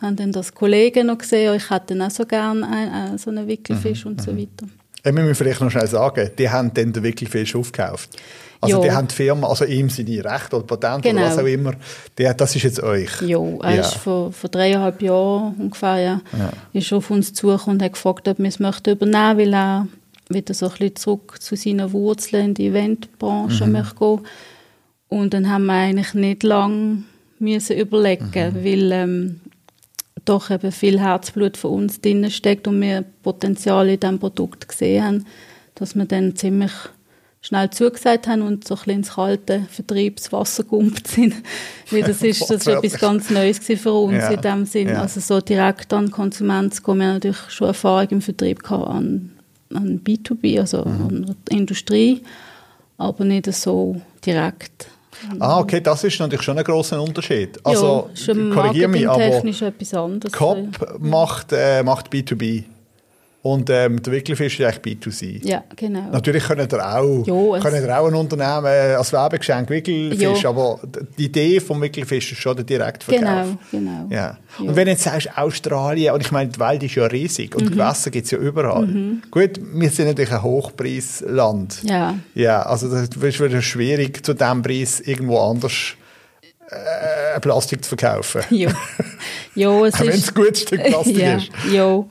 haben 0.00 0.16
dann 0.16 0.32
das 0.32 0.54
Kollegen 0.54 1.08
noch 1.08 1.18
gesehen, 1.18 1.54
ich 1.54 1.68
hätte 1.68 1.94
dann 1.94 2.02
auch 2.08 2.10
so 2.10 2.24
gerne 2.24 2.66
einen, 2.66 3.18
so 3.18 3.30
einen 3.30 3.46
Wickelfisch 3.46 4.06
mhm. 4.06 4.12
und 4.12 4.22
so 4.22 4.32
mhm. 4.32 4.48
Ja, 5.04 5.14
wir 5.14 5.22
müssen 5.22 5.34
vielleicht 5.34 5.60
noch 5.60 5.70
schnell 5.70 5.86
sagen, 5.86 6.30
die 6.38 6.48
haben 6.48 6.72
dann 6.72 6.92
den 6.92 7.02
Wickelfisch 7.02 7.54
aufgekauft. 7.54 8.10
Also 8.60 8.78
ja. 8.78 8.82
die 8.82 8.92
haben 8.92 9.08
die 9.08 9.14
Firma, 9.14 9.48
also 9.48 9.66
ihm 9.66 9.90
seine 9.90 10.24
Rechte 10.24 10.56
oder 10.56 10.66
Patente 10.66 11.08
genau. 11.08 11.20
oder 11.22 11.30
was 11.30 11.38
auch 11.38 11.46
immer, 11.46 11.72
die, 12.18 12.30
das 12.34 12.56
ist 12.56 12.62
jetzt 12.62 12.82
euch. 12.82 13.20
Ja, 13.20 13.38
er 13.62 13.74
ja. 13.74 13.80
ist 13.82 13.94
vor, 13.94 14.32
vor 14.32 14.48
dreieinhalb 14.48 15.02
Jahren 15.02 15.54
ungefähr, 15.58 15.98
ja, 15.98 16.20
ja. 16.38 16.50
ist 16.72 16.92
auf 16.92 17.10
uns 17.10 17.34
zugekommen 17.34 17.76
und 17.76 17.82
hat 17.82 17.92
gefragt, 17.92 18.26
ob 18.26 18.38
wir 18.38 18.48
es 18.48 18.58
möchten 18.60 18.90
übernehmen, 18.90 19.38
weil 19.38 19.54
er 19.54 19.86
wieder 20.30 20.54
so 20.54 20.66
ein 20.66 20.72
bisschen 20.72 20.96
zurück 20.96 21.36
zu 21.40 21.56
seinen 21.56 21.92
Wurzeln 21.92 22.46
in 22.46 22.54
die 22.54 22.68
Eventbranche 22.68 23.66
mhm. 23.66 23.72
möchte 23.72 23.96
gehen. 23.96 24.20
Und 25.08 25.34
dann 25.34 25.50
haben 25.50 25.66
wir 25.66 25.74
eigentlich 25.74 26.14
nicht 26.14 26.42
lange 26.42 27.02
müssen 27.38 27.76
überlegen, 27.76 28.54
mhm. 28.54 28.64
weil 28.64 28.92
ähm, 28.92 29.40
doch 30.24 30.50
eben 30.50 30.72
viel 30.72 31.00
Herzblut 31.00 31.56
von 31.56 31.72
uns 31.72 32.00
drin 32.00 32.30
steckt 32.30 32.66
und 32.66 32.80
wir 32.80 33.04
Potenzial 33.22 33.88
in 33.88 34.00
diesem 34.00 34.18
Produkt 34.18 34.68
gesehen 34.68 35.04
haben, 35.04 35.26
dass 35.74 35.94
wir 35.94 36.04
dann 36.04 36.36
ziemlich 36.36 36.72
schnell 37.44 37.68
zugesagt 37.68 38.26
haben 38.26 38.40
und 38.40 38.66
so 38.66 38.74
ein 38.74 38.78
bisschen 38.78 38.94
ins 38.94 39.14
kalte 39.14 39.66
Vertriebswasser 39.70 40.62
gekumpelt 40.62 41.06
sind. 41.08 41.34
Weil 41.90 42.02
das 42.02 42.22
ist, 42.22 42.40
das 42.42 42.50
ist 42.50 42.66
etwas 42.66 42.98
ganz 42.98 43.28
Neues 43.28 43.58
für 43.58 43.92
uns 43.92 44.14
ja. 44.14 44.30
in 44.30 44.40
dem 44.40 44.64
Sinn. 44.64 44.88
Ja. 44.88 45.02
Also 45.02 45.20
so 45.20 45.40
direkt 45.40 45.92
an 45.92 46.10
Konsumenten 46.10 46.72
zu 46.72 46.82
kommen. 46.82 47.00
Wir 47.00 47.12
natürlich 47.12 47.50
schon 47.50 47.68
Erfahrung 47.68 48.08
im 48.08 48.22
Vertrieb 48.22 48.62
gehabt 48.62 48.88
an, 48.88 49.30
an 49.74 50.00
B2B, 50.02 50.58
also 50.58 50.84
mhm. 50.86 51.06
an 51.06 51.36
Industrie, 51.50 52.22
aber 52.96 53.24
nicht 53.26 53.52
so 53.52 54.00
direkt. 54.24 54.88
Ah, 55.38 55.58
okay, 55.60 55.80
das 55.80 56.04
ist 56.04 56.18
natürlich 56.18 56.44
schon 56.44 56.58
ein 56.58 56.64
grosser 56.64 57.00
Unterschied. 57.02 57.58
Also, 57.64 58.10
ja, 58.14 58.34
korrigiere 58.52 58.88
mich, 58.88 59.08
aber 59.08 59.22
etwas 59.22 59.94
anderes. 59.94 60.32
COP 60.32 60.98
macht, 60.98 61.52
äh, 61.52 61.82
macht 61.82 62.10
B2B. 62.12 62.64
Und 63.44 63.68
ähm, 63.68 64.02
der 64.02 64.10
Wickelfisch 64.10 64.58
ist 64.58 64.64
eigentlich 64.64 64.98
B2C. 64.98 65.46
Ja, 65.46 65.64
genau. 65.76 66.08
Natürlich 66.10 66.44
können 66.44 66.66
ihr 66.66 66.96
auch, 66.96 67.26
jo, 67.26 67.58
können 67.60 67.84
ihr 67.84 68.00
auch 68.00 68.06
ein 68.06 68.14
Unternehmen 68.14 68.64
äh, 68.64 68.94
als 68.94 69.12
Werbegeschenk 69.12 69.68
Wickelfisch, 69.68 70.42
jo. 70.42 70.48
aber 70.48 70.80
die 71.18 71.26
Idee 71.26 71.60
vom 71.60 71.82
Wickelfisch 71.82 72.32
ist 72.32 72.38
schon 72.38 72.56
der 72.56 72.64
Direktverkauf. 72.64 73.48
Genau, 73.70 74.06
genau. 74.06 74.06
Ja. 74.08 74.38
Und 74.58 74.74
wenn 74.74 74.86
du 74.86 74.92
jetzt 74.92 75.02
sagst 75.02 75.28
Australien, 75.36 76.14
und 76.14 76.22
ich 76.22 76.32
meine, 76.32 76.48
die 76.48 76.58
Welt 76.58 76.84
ist 76.84 76.94
ja 76.94 77.04
riesig 77.04 77.54
und 77.54 77.66
mhm. 77.66 77.72
Gewässer 77.72 78.10
gibt 78.10 78.24
es 78.24 78.30
ja 78.30 78.38
überall. 78.38 78.86
Mhm. 78.86 79.20
Gut, 79.30 79.60
wir 79.62 79.90
sind 79.90 80.06
natürlich 80.06 80.32
ein 80.32 80.42
Hochpreisland. 80.42 81.82
Ja. 81.82 82.14
Ja, 82.34 82.62
also 82.62 82.88
das 82.88 83.10
ist 83.10 83.40
wieder 83.40 83.60
schwierig, 83.60 84.24
zu 84.24 84.32
diesem 84.32 84.62
Preis 84.62 85.00
irgendwo 85.00 85.38
anders 85.38 85.96
äh, 86.70 87.38
Plastik 87.40 87.84
zu 87.84 87.94
verkaufen. 87.94 88.40
Ja. 88.48 88.70
Jo, 89.54 89.84
es 89.84 89.96
Auch 89.96 90.00
wenn 90.00 90.08
es 90.08 90.28
ein 90.28 90.34
gutes 90.34 90.62
Stück 90.62 90.82
Plastik 90.82 91.16
ja. 91.18 91.36
ist. 91.36 91.50
Ja 91.70 92.06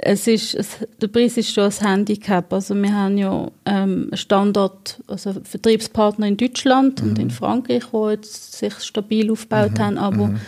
es 0.00 0.26
ist, 0.26 0.54
es, 0.54 0.78
der 1.00 1.08
Preis 1.08 1.36
ist 1.36 1.52
schon 1.52 1.64
ein 1.64 1.86
Handicap. 1.86 2.52
Also 2.52 2.74
wir 2.74 2.94
haben 2.94 3.18
ja 3.18 3.50
ähm, 3.64 4.10
Standort, 4.14 5.00
also 5.06 5.34
Vertriebspartner 5.42 6.26
in 6.26 6.36
Deutschland 6.36 7.02
mhm. 7.02 7.10
und 7.10 7.18
in 7.18 7.30
Frankreich, 7.30 7.84
die 7.92 8.10
jetzt 8.10 8.52
sich 8.54 8.74
stabil 8.80 9.30
aufgebaut 9.30 9.72
mhm. 9.72 9.78
haben, 9.78 9.98
aber 9.98 10.26
mhm. 10.28 10.40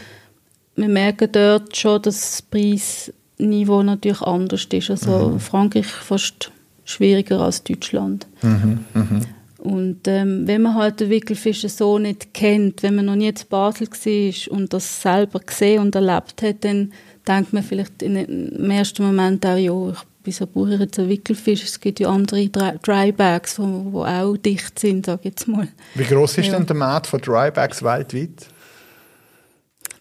wir 0.76 0.88
merken 0.88 1.30
dort 1.32 1.76
schon, 1.76 2.02
dass 2.02 2.20
das 2.20 2.42
Preisniveau 2.42 3.82
natürlich 3.82 4.22
anders 4.22 4.66
ist. 4.70 4.90
Also 4.90 5.30
mhm. 5.30 5.40
Frankreich 5.40 5.86
fast 5.86 6.50
schwieriger 6.84 7.40
als 7.40 7.62
Deutschland. 7.62 8.26
Mhm. 8.42 8.84
Mhm. 8.94 9.20
Und 9.58 10.08
ähm, 10.08 10.46
wenn 10.46 10.62
man 10.62 10.74
halt 10.74 11.00
den 11.00 11.10
Wickelfisch 11.10 11.68
so 11.68 11.98
nicht 11.98 12.32
kennt, 12.32 12.82
wenn 12.82 12.94
man 12.94 13.04
noch 13.04 13.14
nie 13.14 13.28
in 13.28 13.34
Basel 13.48 13.88
war 13.88 14.56
und 14.56 14.72
das 14.72 15.02
selber 15.02 15.40
gesehen 15.40 15.82
und 15.82 15.94
erlebt 15.94 16.42
hat, 16.42 16.64
dann 16.64 16.92
denkt 17.26 17.52
man 17.52 17.62
vielleicht 17.62 18.02
in, 18.02 18.16
im 18.16 18.70
ersten 18.70 19.04
Moment 19.04 19.44
auch, 19.46 19.56
ja, 19.56 19.90
ich 19.90 19.98
wieso 20.24 20.46
brauche 20.46 20.74
ich 20.74 20.80
jetzt 20.80 20.98
einen 20.98 21.08
Wickelfisch? 21.08 21.64
Es 21.64 21.80
gibt 21.80 22.00
ja 22.00 22.08
andere 22.08 22.48
Drybags, 22.48 23.56
die 23.56 23.62
auch 23.62 24.36
dicht 24.36 24.78
sind, 24.78 25.06
sage 25.06 25.20
ich 25.22 25.30
jetzt 25.30 25.48
mal. 25.48 25.68
Wie 25.94 26.04
groß 26.04 26.38
ist 26.38 26.46
ja. 26.46 26.52
denn 26.54 26.66
der 26.66 26.76
Markt 26.76 27.06
von 27.06 27.20
Drybags 27.20 27.82
weltweit? 27.82 28.46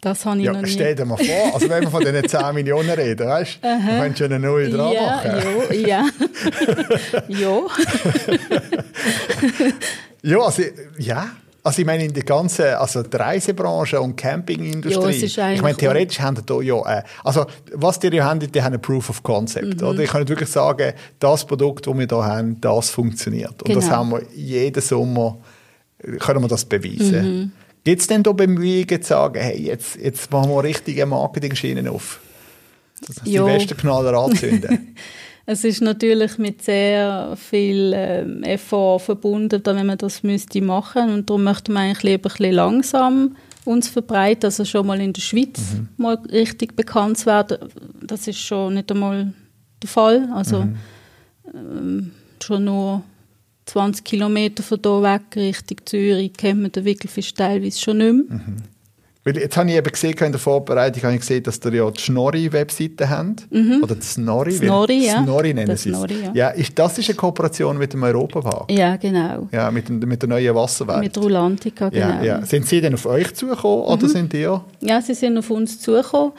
Das 0.02 0.26
habe 0.26 0.40
ich 0.40 0.46
ja, 0.46 0.54
noch 0.54 0.62
nie. 0.62 0.70
Stell 0.70 0.96
dir 0.96 1.04
mal 1.04 1.18
vor, 1.18 1.54
also 1.54 1.70
wenn 1.70 1.84
wir 1.84 1.90
von 1.90 2.00
diesen 2.02 2.28
10 2.30 2.54
Millionen 2.54 2.90
reden, 2.90 3.28
weißt 3.28 3.58
du, 3.58 3.68
dann 3.68 3.86
könntest 3.86 4.22
du 4.22 4.26
eine 4.26 4.40
neue 4.40 4.70
dran 4.70 4.94
ja, 4.94 5.02
machen. 5.02 5.32
Ja, 5.86 6.06
ja. 7.28 7.28
ja. 7.28 7.62
ja, 10.22 10.40
also, 10.40 10.64
ja. 10.98 11.30
Also 11.70 11.82
ich 11.82 11.86
meine, 11.86 12.04
in 12.04 12.14
der 12.16 12.24
ganzen 12.24 12.66
also 12.66 13.04
die 13.04 13.16
Reisebranche 13.16 14.02
und 14.02 14.16
Campingindustrie, 14.16 15.24
ja, 15.28 15.52
ich 15.52 15.62
meine, 15.62 15.78
theoretisch 15.78 16.20
haben 16.20 16.44
die 16.44 16.66
ja, 16.66 16.98
äh, 16.98 17.04
also 17.24 17.46
was 17.74 18.00
die 18.00 18.08
ja 18.08 18.26
haben, 18.26 18.40
die 18.40 18.64
haben 18.64 18.74
ein 18.74 18.82
Proof 18.82 19.12
of 19.12 19.22
Concept. 19.22 19.80
Mhm. 19.80 19.88
Oder? 19.88 20.00
Ich 20.00 20.10
kann 20.10 20.22
nicht 20.22 20.30
wirklich 20.30 20.50
sagen, 20.50 20.94
das 21.20 21.46
Produkt, 21.46 21.86
das 21.86 21.96
wir 21.96 22.08
hier 22.08 22.26
haben, 22.26 22.60
das 22.60 22.90
funktioniert. 22.90 23.62
Und 23.62 23.66
genau. 23.66 23.82
das 23.82 23.92
haben 23.92 24.10
wir 24.10 24.24
jeden 24.34 24.82
Sommer, 24.82 25.38
können 26.18 26.42
wir 26.42 26.48
das 26.48 26.66
beweisen. 26.66 27.22
Mhm. 27.22 27.52
Gibt 27.84 28.02
es 28.02 28.08
denn 28.08 28.24
da 28.24 28.32
Bemühungen 28.32 29.04
zu 29.04 29.08
sagen, 29.08 29.40
hey, 29.40 29.62
jetzt, 29.62 29.96
jetzt 29.98 30.32
machen 30.32 30.50
wir 30.50 30.64
richtige 30.64 31.06
Marketing-Schienen 31.06 31.88
auf? 31.88 32.20
Das 33.06 33.18
die 33.18 33.38
besten 33.38 33.78
Knaller 33.78 34.18
anzünden. 34.18 34.96
Es 35.52 35.64
ist 35.64 35.82
natürlich 35.82 36.38
mit 36.38 36.62
sehr 36.62 37.36
viel 37.36 37.92
ähm, 37.96 38.44
Effort 38.44 39.00
verbunden, 39.00 39.60
wenn 39.66 39.88
man 39.88 39.98
das 39.98 40.22
müsste 40.22 40.62
machen 40.62 41.12
und 41.12 41.28
darum 41.28 41.44
möchte 41.44 41.72
man 41.72 41.86
eigentlich 41.86 42.04
lieber 42.04 42.30
ein 42.30 42.34
bisschen 42.34 42.54
langsam 42.54 43.36
uns 43.66 43.88
verbreiten, 43.88 44.46
also 44.46 44.64
schon 44.64 44.86
mal 44.86 45.02
in 45.02 45.12
der 45.12 45.24
Schweiz 45.24 45.74
mhm. 45.74 45.90
mal 45.98 46.20
richtig 46.32 46.76
bekannt 46.76 47.26
werden. 47.26 47.58
Das 48.06 48.28
ist 48.28 48.38
schon 48.38 48.76
nicht 48.76 48.92
einmal 48.92 49.34
der 49.82 49.90
Fall, 49.90 50.30
also 50.36 50.66
mhm. 50.66 50.76
ähm, 51.52 52.12
schon 52.44 52.66
nur 52.66 53.02
20 53.66 54.06
Kilometer 54.06 54.62
von 54.62 54.78
hier 54.84 55.02
weg 55.02 55.36
Richtung 55.36 55.78
Zürich 55.84 56.34
kennt 56.34 56.62
man 56.62 56.72
den 56.72 56.86
Wickelfisch 56.86 57.34
teilweise 57.34 57.80
schon 57.80 57.98
nicht 57.98 58.30
mehr. 58.30 58.38
Mhm. 58.38 58.58
Weil 59.30 59.44
jetzt 59.44 59.58
habe 59.58 59.70
ich 59.70 59.76
eben 59.76 59.92
gesehen, 59.92 60.18
in 60.18 60.32
der 60.32 60.40
Vorbereitung 60.40 61.04
habe 61.04 61.14
ich 61.14 61.20
gesehen, 61.20 61.44
dass 61.44 61.60
ihr 61.64 61.74
ja 61.74 61.92
die 61.92 62.02
Schnorri-Webseite 62.02 63.10
habt. 63.10 63.52
Mhm. 63.52 63.84
Oder 63.84 63.94
die 63.94 64.02
Snorri. 64.02 64.54
Snorri, 64.54 65.06
ja. 65.06 65.22
Snorri 65.24 65.54
nennen 65.54 65.78
sie 65.78 65.92
es. 65.92 66.06
ja. 66.24 66.32
ja, 66.34 66.50
ist, 66.50 66.78
das 66.80 66.98
ist 66.98 67.10
eine 67.10 67.16
Kooperation 67.16 67.78
mit 67.78 67.94
dem 67.94 68.02
Europapark. 68.02 68.72
Ja, 68.72 68.96
genau. 68.96 69.48
Ja, 69.52 69.70
mit, 69.70 69.88
mit 69.90 70.22
der 70.22 70.30
neuen 70.30 70.56
Wasserwelt. 70.56 71.02
Mit 71.02 71.18
Rulantica, 71.18 71.90
genau. 71.90 72.08
Ja, 72.08 72.24
ja. 72.24 72.46
Sind 72.46 72.66
sie 72.66 72.82
denn 72.82 72.96
auf 72.96 73.06
euch 73.06 73.36
zugekommen 73.36 73.86
mhm. 73.86 73.94
oder 73.94 74.10
sind 74.10 74.34
die 74.34 74.48
Ja, 74.82 75.02
sie 75.02 75.14
sind 75.14 75.38
auf 75.38 75.52
uns 75.52 75.80
zugekommen 75.80 76.32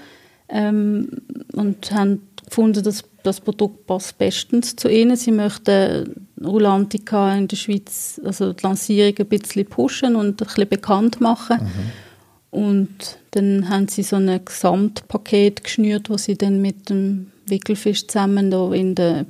ähm, 0.48 1.10
und 1.52 1.92
haben 1.92 2.22
gefunden, 2.44 2.82
dass 2.82 3.04
das 3.22 3.40
Produkt 3.40 3.86
passt 3.86 4.18
bestens 4.18 4.74
zu 4.74 4.88
ihnen. 4.88 5.14
Sie 5.14 5.30
möchten 5.30 6.26
Rulantica 6.42 7.36
in 7.36 7.46
der 7.46 7.56
Schweiz, 7.56 8.20
also 8.24 8.52
die 8.52 8.62
Lancierung 8.64 9.14
ein 9.16 9.26
bisschen 9.26 9.66
pushen 9.66 10.16
und 10.16 10.42
ein 10.42 10.46
bisschen 10.46 10.68
bekannt 10.68 11.20
machen. 11.20 11.58
Mhm. 11.60 12.09
Und 12.50 13.18
dann 13.30 13.68
haben 13.68 13.88
sie 13.88 14.02
so 14.02 14.16
ein 14.16 14.44
Gesamtpaket 14.44 15.62
geschnürt, 15.62 16.10
wo 16.10 16.16
sie 16.16 16.36
dann 16.36 16.60
mit 16.60 16.90
dem 16.90 17.30
Wickelfisch 17.46 18.06
zusammen 18.06 18.50
da 18.50 18.72
in 18.72 18.94
den 18.94 19.26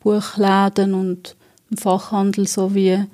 Buchläden 0.00 0.94
und 0.94 1.36
im 1.70 1.76
Fachhandel 1.76 2.46
sowie 2.46 3.04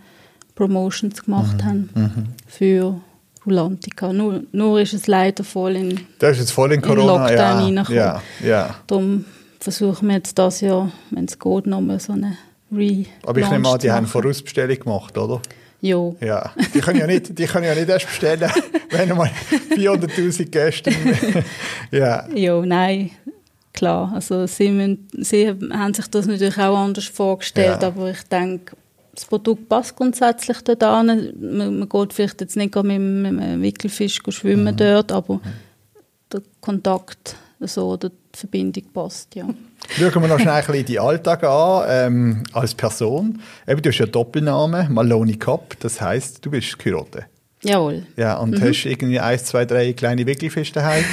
Promotions 0.54 1.24
gemacht 1.24 1.56
mhm. 1.58 1.64
haben 1.64 1.90
mhm. 1.94 2.26
für 2.46 3.00
Rulantica. 3.46 4.12
Nur, 4.12 4.42
nur 4.52 4.80
ist 4.80 4.92
es 4.92 5.06
leider 5.06 5.42
voll 5.42 5.76
in, 5.76 6.00
das 6.18 6.32
ist 6.32 6.38
jetzt 6.38 6.50
voll 6.52 6.72
in, 6.72 6.80
Corona, 6.82 7.28
in 7.28 7.74
Lockdown 7.74 7.94
ja, 7.96 8.22
ja, 8.40 8.48
ja. 8.48 8.74
Darum 8.86 9.24
versuchen 9.58 10.08
wir 10.08 10.16
jetzt 10.16 10.38
das 10.38 10.60
Jahr, 10.60 10.92
wenn 11.10 11.24
es 11.24 11.38
geht, 11.38 11.66
nochmal 11.66 11.98
so 11.98 12.12
eine 12.12 12.36
Re 12.70 13.06
Aber 13.24 13.40
ich 13.40 13.50
nehme 13.50 13.68
an, 13.68 13.78
die 13.78 13.90
haben 13.90 14.06
Vorausbestellung 14.06 14.78
gemacht, 14.78 15.16
oder? 15.18 15.40
Jo. 15.82 16.16
Ja, 16.20 16.52
die 16.72 16.80
können 16.80 17.00
ja 17.00 17.08
nicht, 17.08 17.36
die 17.36 17.44
können 17.44 17.64
ja 17.64 17.74
nicht 17.74 17.88
erst 17.88 18.06
bestellen, 18.06 18.48
wenn 18.90 19.08
mal 19.16 19.30
400'000 19.70 20.44
Gäste... 20.44 20.92
ja. 21.90 22.28
Jo, 22.32 22.64
nein, 22.64 23.10
klar. 23.72 24.12
Also 24.14 24.46
sie, 24.46 24.70
müssen, 24.70 25.08
sie 25.18 25.48
haben 25.48 25.92
sich 25.92 26.06
das 26.06 26.26
natürlich 26.26 26.56
auch 26.56 26.78
anders 26.78 27.06
vorgestellt, 27.06 27.82
ja. 27.82 27.88
aber 27.88 28.10
ich 28.12 28.22
denke, 28.22 28.76
das 29.12 29.24
Produkt 29.24 29.68
passt 29.68 29.96
grundsätzlich 29.96 30.60
dort 30.62 30.84
an. 30.84 31.32
Man, 31.40 31.80
man 31.80 31.88
geht 31.88 32.12
vielleicht 32.12 32.40
jetzt 32.40 32.56
nicht 32.56 32.76
mit, 32.76 32.84
mit 33.00 33.42
einem 33.42 33.60
Wickelfisch 33.60 34.20
schwimmen 34.28 34.74
mhm. 34.74 34.76
dort, 34.76 35.10
aber 35.10 35.40
der 36.32 36.42
Kontakt 36.60 37.34
so, 37.68 37.90
oder 37.90 38.08
die 38.08 38.38
Verbindung 38.38 38.84
passt, 38.92 39.34
ja. 39.34 39.46
Schauen 39.88 40.22
wir 40.22 40.28
noch 40.28 40.38
schnell 40.38 40.62
ein 40.66 40.84
die 40.84 40.98
Alltag 40.98 41.44
an, 41.44 41.84
ähm, 41.88 42.44
als 42.52 42.74
Person. 42.74 43.40
Eben, 43.66 43.82
du 43.82 43.88
hast 43.90 43.98
ja 43.98 44.06
Doppelnamen, 44.06 44.92
Maloney 44.92 45.36
Cup, 45.36 45.76
das 45.80 46.00
heisst, 46.00 46.44
du 46.44 46.50
bist 46.50 46.78
Kyrote. 46.78 47.26
Jawohl. 47.64 48.06
Ja, 48.16 48.38
und 48.38 48.50
mhm. 48.50 48.60
hast 48.60 48.84
irgendwie 48.84 49.20
eins, 49.20 49.44
zwei, 49.44 49.64
drei 49.64 49.92
kleine 49.92 50.26
Wickelfische 50.26 50.72
daheim? 50.72 51.04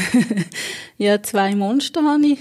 ja, 0.98 1.22
zwei 1.22 1.56
Monster 1.56 2.02
habe 2.02 2.26
ich. 2.26 2.40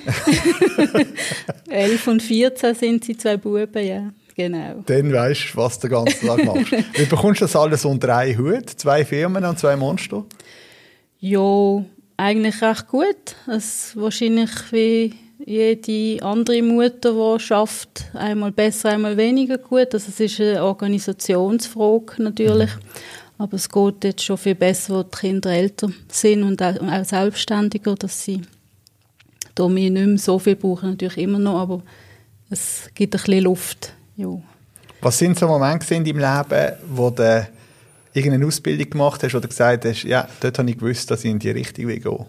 Elf 1.68 2.06
und 2.06 2.22
14 2.22 2.74
sind 2.74 3.04
sie, 3.04 3.16
zwei 3.16 3.36
Buben, 3.36 3.86
ja. 3.86 4.10
Genau. 4.34 4.84
Dann 4.86 5.12
weißt 5.12 5.52
du, 5.52 5.56
was 5.56 5.80
du 5.80 5.88
den 5.88 5.96
ganzen 5.96 6.26
Tag 6.26 6.44
machst. 6.44 6.72
Wie 6.94 7.04
bekommst 7.06 7.40
du 7.40 7.44
das 7.44 7.56
alles 7.56 7.84
unter 7.84 8.16
einen 8.16 8.38
Hut? 8.38 8.70
Zwei 8.70 9.04
Firmen 9.04 9.44
und 9.44 9.58
zwei 9.58 9.74
Monster? 9.74 10.24
Ja, 11.18 11.84
eigentlich 12.18 12.60
recht 12.60 12.88
gut. 12.88 13.36
Es 13.46 13.96
wahrscheinlich 13.96 14.50
wie 14.70 15.14
jede 15.46 16.22
andere 16.22 16.62
Mutter, 16.62 17.12
die 17.12 17.40
schafft, 17.40 18.04
einmal 18.12 18.52
besser, 18.52 18.90
einmal 18.90 19.16
weniger 19.16 19.56
gut. 19.56 19.94
Also 19.94 20.08
es 20.08 20.20
ist 20.20 20.40
eine 20.40 20.62
Organisationsfrage 20.62 22.22
natürlich. 22.22 22.74
Mhm. 22.74 22.80
Aber 23.38 23.54
es 23.54 23.68
geht 23.68 24.04
jetzt 24.04 24.24
schon 24.24 24.36
viel 24.36 24.56
besser, 24.56 24.96
wo 24.96 25.02
die 25.04 25.16
Kinder 25.16 25.50
älter 25.50 25.90
sind 26.08 26.42
und 26.42 26.60
auch, 26.60 27.04
selbstständiger, 27.04 27.94
dass 27.94 28.24
sie 28.24 28.42
da 29.54 29.68
mir 29.68 29.90
nicht 29.90 30.06
mehr 30.06 30.18
so 30.18 30.40
viel 30.40 30.56
brauchen, 30.56 30.90
natürlich 30.90 31.18
immer 31.18 31.38
noch, 31.38 31.60
aber 31.60 31.82
es 32.50 32.90
gibt 32.94 33.14
ein 33.14 33.20
bisschen 33.20 33.44
Luft. 33.44 33.92
Ja. 34.16 34.28
Was 35.00 35.18
sind 35.18 35.38
so 35.38 35.46
Momente 35.46 35.94
in 35.94 36.04
deinem 36.04 36.18
Leben, 36.18 36.72
wo 36.88 37.10
du 37.10 37.46
irgendeine 38.12 38.46
Ausbildung 38.46 38.90
gemacht 38.90 39.22
hast 39.22 39.34
oder 39.34 39.48
gesagt 39.48 39.84
hast, 39.84 40.04
ja, 40.04 40.28
dort 40.40 40.58
habe 40.58 40.70
ich 40.70 40.78
gewusst, 40.78 41.10
dass 41.10 41.24
ich 41.24 41.30
in 41.30 41.38
die 41.38 41.50
Richtung 41.50 41.88
will 41.88 42.00
gehen? 42.00 42.26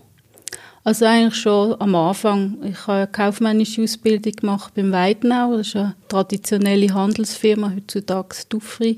Also 0.83 1.05
eigentlich 1.05 1.35
schon 1.35 1.79
am 1.79 1.93
Anfang. 1.95 2.57
Ich 2.63 2.87
habe 2.87 2.99
eine 2.99 3.07
kaufmännische 3.07 3.83
Ausbildung 3.83 4.33
gemacht 4.33 4.73
beim 4.75 4.91
Weidenau. 4.91 5.57
Das 5.57 5.67
ist 5.67 5.75
eine 5.75 5.95
traditionelle 6.07 6.93
Handelsfirma, 6.93 7.73
heutzutage 7.75 8.35
Dufri. 8.47 8.95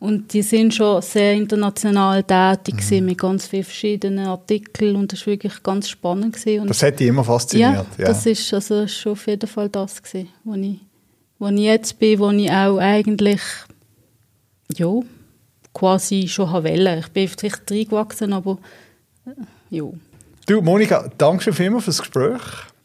Und 0.00 0.32
die 0.32 0.42
sind 0.42 0.74
schon 0.74 1.02
sehr 1.02 1.34
international 1.34 2.22
tätig 2.22 2.88
mhm. 2.90 3.06
mit 3.06 3.18
ganz 3.18 3.48
vielen 3.48 3.64
verschiedenen 3.64 4.26
Artikeln 4.26 4.94
und 4.94 5.12
das 5.12 5.20
war 5.20 5.32
wirklich 5.32 5.60
ganz 5.64 5.88
spannend. 5.88 6.36
Gewesen. 6.36 6.68
das 6.68 6.82
hat 6.84 7.00
dich 7.00 7.08
immer 7.08 7.24
fasziniert? 7.24 7.72
Ja, 7.72 7.86
ja. 7.98 8.04
das 8.06 8.24
ist 8.24 8.54
also 8.54 8.86
schon 8.86 9.12
auf 9.12 9.26
jeden 9.26 9.48
Fall 9.48 9.68
das 9.68 10.00
gewesen, 10.00 10.28
wo 10.44 10.54
ich, 10.54 10.78
wo 11.40 11.48
ich 11.48 11.58
jetzt 11.58 11.98
bin, 11.98 12.20
wo 12.20 12.30
ich 12.30 12.48
auch 12.48 12.78
eigentlich 12.78 13.40
ja, 14.76 15.00
quasi 15.78 16.28
schon 16.28 16.52
wollte. 16.52 17.00
Ich 17.00 17.08
bin 17.08 17.28
vielleicht 17.28 17.70
reingewachsen, 17.70 18.32
aber 18.32 18.58
äh, 19.26 19.30
ja. 19.70 19.84
Du, 20.46 20.62
Monika, 20.62 21.10
danke 21.18 21.44
schon 21.44 21.52
vielmals 21.52 21.84
fürs 21.84 21.98
Gespräch. 21.98 22.42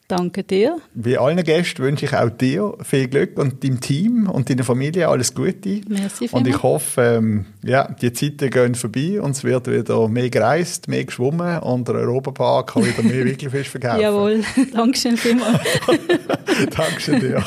Danke 0.10 0.44
dir. 0.44 0.78
Wie 0.94 1.18
allen 1.18 1.42
Gästen 1.44 1.82
wünsche 1.82 2.06
ich 2.06 2.14
auch 2.14 2.30
dir 2.30 2.74
viel 2.84 3.08
Glück 3.08 3.40
und 3.40 3.64
deinem 3.64 3.80
Team 3.80 4.30
und 4.30 4.50
deiner 4.50 4.66
Familie 4.66 5.08
alles 5.08 5.34
Gute. 5.34 5.82
Merci 5.88 6.28
und 6.32 6.46
ich 6.46 6.62
hoffe, 6.62 7.02
ähm, 7.02 7.46
ja, 7.64 7.88
die 8.00 8.12
Zeiten 8.12 8.50
gehen 8.50 8.76
vorbei 8.76 9.22
und 9.22 9.32
es 9.32 9.44
wird 9.46 9.72
wieder 9.72 10.08
mehr 10.10 10.30
gereist, 10.30 10.90
mehr 10.90 11.06
geschwommen 11.06 11.60
und 11.60 11.88
der 11.88 11.96
Europapark 11.96 12.74
kann 12.74 12.86
wieder 12.86 13.02
mehr 13.02 13.26
Wickelfisch 13.26 13.70
verkaufen. 13.70 14.02
Jawohl, 14.02 14.44
Dankeschön 14.74 15.16
vielmals. 15.16 15.62
Dankeschön 16.76 17.20
dir. 17.22 17.44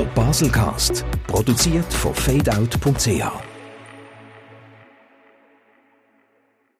Der 0.00 0.06
Baselcast, 0.06 1.04
produziert 1.26 1.92
von 1.92 2.14
fadeout.ch 2.14 3.49